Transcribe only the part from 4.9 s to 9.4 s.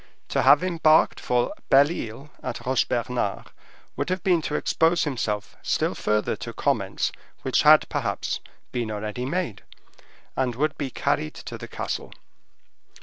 himself still further to comments which had, perhaps, been already